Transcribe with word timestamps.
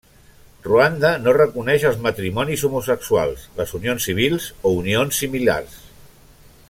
Ruanda 0.67 1.11
no 1.25 1.33
reconeix 1.37 1.85
els 1.89 1.99
matrimonis 2.07 2.63
homosexuals, 2.69 3.45
les 3.61 3.75
unions 3.81 4.09
civils 4.11 4.49
o 4.71 4.73
unions 4.81 5.21
similars. 5.25 5.79